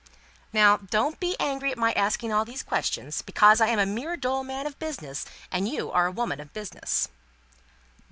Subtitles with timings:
[0.51, 4.17] "Now don't be angry at my asking all these questions; because I am a mere
[4.17, 7.07] dull man of business, and you are a woman of business."